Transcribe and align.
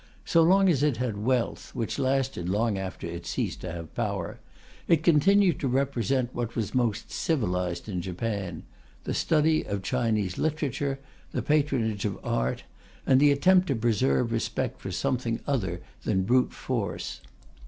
So 0.25 0.41
long 0.41 0.67
as 0.67 0.81
it 0.81 0.97
had 0.97 1.19
wealth 1.23 1.75
(which 1.75 1.99
lasted 1.99 2.49
long 2.49 2.75
after 2.75 3.05
it 3.05 3.27
ceased 3.27 3.61
to 3.61 3.71
have 3.71 3.93
power) 3.93 4.39
it 4.87 5.03
continued 5.03 5.59
to 5.59 5.67
represent 5.67 6.33
what 6.33 6.55
was 6.55 6.73
most 6.73 7.11
civilized 7.11 7.87
in 7.87 8.01
Japan: 8.01 8.63
the 9.03 9.13
study 9.13 9.63
of 9.63 9.83
Chinese 9.83 10.39
literature, 10.39 10.97
the 11.33 11.43
patronage 11.43 12.03
of 12.05 12.17
art, 12.23 12.63
and 13.05 13.19
the 13.19 13.31
attempt 13.31 13.67
to 13.67 13.75
preserve 13.75 14.31
respect 14.31 14.81
for 14.81 14.89
something 14.89 15.39
other 15.45 15.81
than 16.03 16.23
brute 16.23 16.51
force. 16.51 17.21